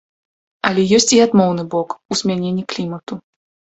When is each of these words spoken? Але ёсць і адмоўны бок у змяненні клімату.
Але 0.69 0.85
ёсць 0.97 1.11
і 1.19 1.21
адмоўны 1.27 1.63
бок 1.75 1.89
у 1.95 2.13
змяненні 2.23 2.63
клімату. 2.75 3.13